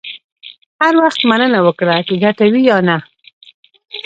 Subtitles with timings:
[0.81, 2.97] هر وخت مننه وکړه، که ګټه وي یا نه.